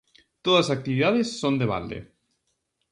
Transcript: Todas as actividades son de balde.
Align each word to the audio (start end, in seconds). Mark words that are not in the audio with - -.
Todas 0.45 0.65
as 0.67 0.75
actividades 0.77 1.27
son 1.41 1.53
de 1.59 1.67
balde. 1.73 1.99